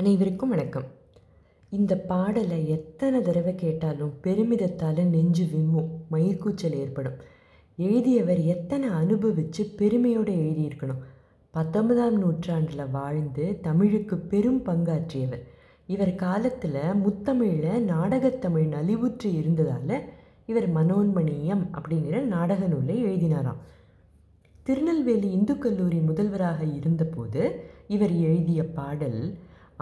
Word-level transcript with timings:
அனைவருக்கும் 0.00 0.48
வணக்கம். 0.48 0.84
இந்த 1.70 1.96
பாடலை 1.96 2.68
எத்தனை 2.68 3.22
தடவை 3.22 3.54
கேட்டாலும் 3.54 4.12
பெருமிதத்தால் 4.22 5.08
நெஞ்சு 5.08 5.44
விம்மும் 5.44 5.88
மயிர்கூச்சல் 6.12 6.72
ஏற்படும். 6.72 7.12
எழுதியவர் 7.76 8.40
எத்தனை 8.40 8.88
அனுபவித்து 8.88 9.64
பெருமையோடு 9.64 10.32
எழுதியிருக்கணும். 10.32 11.02
பத்தொன்பதாம் 11.50 12.18
நூற்றாண்டில் 12.18 12.90
வாழ்ந்து 12.90 13.58
தமிழுக்கு 13.62 14.18
பெரும் 14.18 14.64
பங்காற்றியவர். 14.66 15.42
இவர் 15.86 16.14
காலத்தில் 16.14 16.80
முத்தமிழில் 17.04 17.84
நாடகத்தமிழ் 17.84 18.68
நலிவுற்று 18.68 19.34
இருந்ததால் 19.34 20.02
இவர் 20.46 20.72
மனோன்மணியம் 20.72 21.68
அப்படிங்கிற 21.72 22.22
நாடக 22.22 22.66
நூலை 22.66 23.04
எழுதினாராம். 23.04 23.60
திருநெல்வேலி 24.62 25.30
இந்து 25.30 25.58
கல்லூரி 25.58 25.98
முதல்வராக 25.98 26.64
இருந்தபோது 26.64 27.60
இவர் 27.88 28.12
எழுதிய 28.12 28.64
பாடல் 28.64 29.34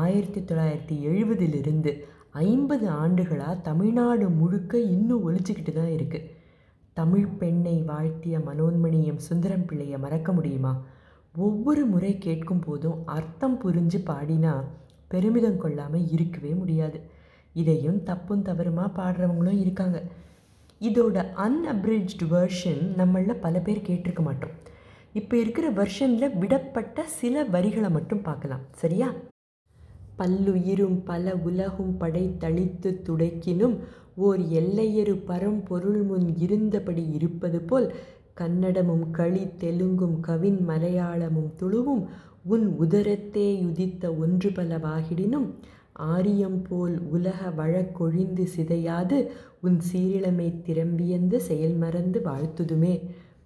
ஆயிரத்தி 0.00 0.40
தொள்ளாயிரத்தி 0.40 0.96
எழுபதிலிருந்து 1.10 1.92
ஐம்பது 2.30 2.88
ஆண்டுகளாக 2.88 3.54
தமிழ்நாடு 3.54 4.28
முழுக்க 4.28 4.78
இன்னும் 4.78 5.24
ஒழிச்சிக்கிட்டு 5.28 5.72
தான் 5.72 5.92
இருக்குது 5.96 6.28
தமிழ் 6.92 7.26
பெண்ணை 7.26 7.82
வாழ்த்திய 7.86 8.38
மனோன்மணியம் 8.38 9.16
சுந்தரம் 9.16 9.66
பிள்ளையை 9.66 9.98
மறக்க 9.98 10.32
முடியுமா? 10.32 10.72
ஒவ்வொரு 11.36 11.84
முறை 11.84 12.18
கேட்கும் 12.18 12.60
போதும் 12.60 12.98
அர்த்தம் 13.06 13.60
புரிஞ்சு 13.62 13.98
பாடினா 14.10 14.54
பெருமிதம் 15.08 15.56
கொள்ளாமல் 15.56 16.08
இருக்கவே 16.08 16.52
முடியாது. 16.54 17.00
இதையும் 17.52 18.02
தப்பும் 18.02 18.44
தவறுமா 18.44 18.84
பாடுறவங்களும் 18.98 19.60
இருக்காங்க. 19.60 20.02
இதோட 20.80 21.16
அன்அப்ரிட்ஜ்டு 21.46 22.26
வெர்ஷன் 22.30 22.82
நம்மளில் 23.00 23.40
பல 23.40 23.58
பேர் 23.58 23.86
கேட்டிருக்க 23.88 24.22
மாட்டோம். 24.22 24.54
இப்போ 25.12 25.36
இருக்கிற 25.36 25.70
வெர்ஷனில் 25.70 26.36
விடப்பட்ட 26.38 27.02
சில 27.02 27.44
வரிகளை 27.44 27.90
மட்டும் 27.90 28.22
பார்க்கலாம். 28.22 28.64
சரியா? 28.72 29.10
பல்லுயிரும் 30.22 30.98
பல 31.04 31.34
உலகும் 31.44 31.94
படைத்தளித்து 32.00 32.90
துடைக்கினும் 33.08 33.76
ஓர் 34.16 34.40
எல்லையரு 34.40 35.14
பரம்பொருள் 35.24 36.02
முன் 36.02 36.26
இருந்தபடி 36.36 37.08
இருப்பது 37.08 37.60
போல் 37.60 37.88
கன்னடமும் 38.40 39.10
களி 39.10 39.44
தெலுங்கும் 39.60 40.20
கவின் 40.20 40.68
மலையாளமும் 40.68 41.50
துளுவும் 41.58 42.04
உன் 42.44 42.66
உதரத்தே 42.80 43.60
யுதித்த 43.60 44.12
ஒன்று 44.14 44.50
பலவாகிடினும் 44.50 45.48
ஆரியம் 45.92 46.62
போல் 46.68 47.00
உலக 47.10 47.50
வழக்கொழிந்து 47.50 48.44
சிதையாது 48.56 49.18
உன் 49.60 49.78
சீரிழமை 49.92 50.48
திரம்பியந்து 50.66 51.36
செயல் 51.36 51.74
மறந்து 51.74 52.20
வாழ்த்துதுமே. 52.24 52.94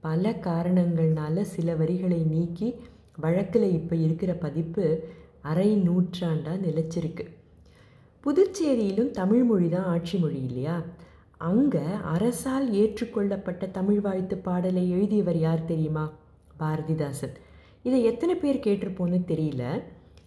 பல 0.00 0.30
காரணங்கள்னால 0.40 1.40
சில 1.40 1.74
வரிகளை 1.74 2.22
நீக்கி 2.24 2.68
வழக்கில் 3.16 3.72
இப்போ 3.72 3.96
இருக்கிற 3.96 4.32
பதிப்பு 4.34 4.84
அரை 5.48 5.68
நூற்றாண்டாக 5.86 6.62
நிலச்சிருக்கு. 6.66 7.24
புதுச்சேரியிலும் 8.24 9.10
தமிழ் 9.10 9.44
மொழி 9.44 9.68
தான் 9.68 9.90
ஆட்சி 9.94 10.16
மொழி 10.18 10.40
இல்லையா? 10.42 10.76
அங்கே 11.48 11.84
அரசால் 12.14 12.66
ஏற்றுக்கொள்ளப்பட்ட 12.72 13.66
தமிழ் 13.70 14.00
வாழ்த்து 14.00 14.36
பாடலை 14.38 14.84
எழுதியவர் 14.90 15.38
யார் 15.38 15.64
தெரியுமா? 15.64 16.04
பாரதிதாசன். 16.60 17.36
இதை 17.82 18.00
எத்தனை 18.04 18.34
பேர் 18.34 18.64
கேட்டிருப்போன்னு 18.66 19.20
தெரியல. 19.28 19.64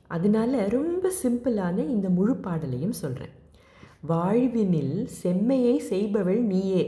அதனால 0.08 0.62
ரொம்ப 0.70 1.12
சிம்பிளான 1.24 1.78
இந்த 1.90 2.08
முழு 2.10 2.34
பாடலையும் 2.36 2.98
சொல்கிறேன் 3.02 3.36
வாழ்வினில் 4.08 4.96
செம்மையை 5.22 5.76
செய்பவள் 5.90 6.42
நீயே 6.52 6.84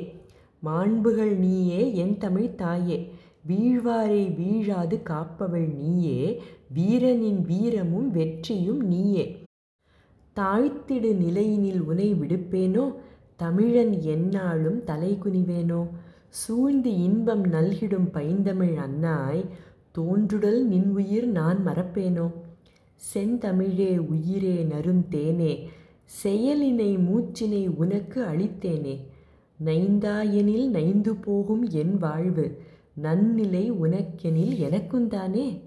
மாண்புகள் 0.63 1.33
நீயே 1.37 1.81
என் 1.95 2.15
தமிழ் 2.17 2.55
தாயே 2.55 2.97
வீழ்வாரை 3.47 4.21
வீழாது 4.35 5.01
காப்பவள் 5.03 5.73
நீயே 5.75 6.41
வீரனின் 6.73 7.41
வீரமும் 7.41 8.11
வெற்றியும் 8.11 8.81
நீயே. 8.83 9.41
தாழ்த்திடு 10.33 11.15
நிலையினில் 11.15 11.81
உனை 11.81 12.13
விடுப்பேனோ? 12.13 12.95
தமிழன் 13.35 13.91
எந்நாளும் 13.91 14.79
தலைகுனிவேனோ? 14.87 15.87
சூழ்ந்து 16.29 16.97
இன்பம் 16.97 17.43
நல்கிடும் 17.43 18.11
பைந்தமிழ் 18.11 18.77
அன்னாய் 18.77 19.45
தோன்றுடல் 19.91 20.63
நின் 20.63 20.89
உயிர் 20.89 21.27
நான் 21.27 21.67
மறப்பேனோ? 21.67 22.31
செந்தமிழே 23.13 23.97
உயிரே 23.97 24.63
நருந்தேனே 24.63 25.67
செயலினை 26.23 26.97
மூச்சினை 26.97 27.67
உனக்கு 27.75 28.23
அளித்தேனே? 28.23 28.95
நைந்தாயெனில் 29.65 30.69
நைந்து 30.69 31.15
போகும் 31.15 31.69
என் 31.69 31.97
வாழ்வு 31.97 32.45
நன்னிலை 32.97 33.71
உனக்கெனில் 33.71 34.55
எனக்குந்தானே? 34.59 35.61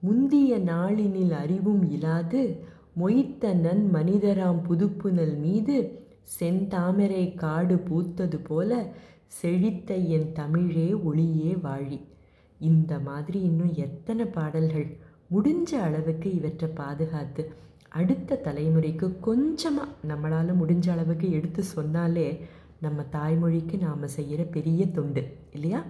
முந்திய 0.00 0.58
நாளினில் 0.58 1.30
அறிவும் 1.30 1.90
இலாது 1.90 2.56
மொய்த்த 2.94 3.54
நன் 3.54 3.90
மனிதராம் 3.92 4.62
புதுப்புனல் 4.62 5.36
மீது 5.36 6.06
செந்தாமரை 6.38 7.34
காடு 7.34 7.74
பூத்தது 7.74 8.38
போல 8.44 8.92
செழித்த 9.26 9.94
என் 9.94 10.32
தமிழே 10.32 10.94
ஒளியே 10.94 11.54
வாழி. 11.54 12.00
இந்த 12.60 12.98
மாதிரி 12.98 13.40
இன்னும் 13.40 13.74
எத்தனை 13.74 14.24
பாடல்கள்? 14.24 14.96
முடிஞ்ச 15.32 15.74
அளவுக்கு 15.74 16.34
இவற்றை 16.34 16.70
பாதுகாத்து 16.70 17.52
அடுத்த 17.88 18.40
தலைமுறைக்கு 18.44 19.20
கொஞ்சமாக 19.20 19.90
நம்மளால் 20.08 20.60
முடிஞ்ச 20.60 20.90
அளவுக்கு 20.90 21.30
எடுத்து 21.30 21.62
சொன்னாலே 21.62 22.44
நம்ம 22.80 23.04
தாய்மொழிக்கு 23.12 23.78
நாம் 23.78 24.06
செய்கிற 24.06 24.42
பெரிய 24.42 24.86
தொண்டு 24.86 25.36
இல்லையா? 25.52 25.84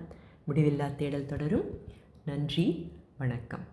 முடிவில்லா 0.48 0.94
தேடல் 0.94 1.26
தொடரும். 1.26 1.78
நன்றி 2.24 2.92
வணக்கம். 3.18 3.66